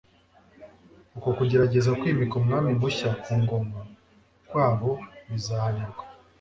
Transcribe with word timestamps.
uko 1.17 1.29
kugerageza 1.37 1.91
kwimika 1.99 2.33
umwami 2.41 2.69
mushya 2.79 3.09
ku 3.23 3.33
ngoma 3.41 3.79
kwa 4.47 4.67
bo 4.77 4.91
bizahanirwa. 5.31 6.03